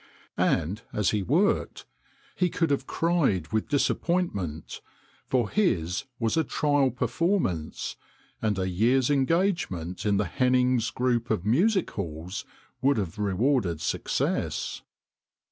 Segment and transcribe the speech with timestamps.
[0.39, 1.85] And as he worked
[2.35, 4.81] he could have cried with disappointment,
[5.29, 7.97] for his was a trial performance,
[8.41, 12.45] and a year's engage ment in the Hennings' group of music halls
[12.81, 14.81] would have rewarded success.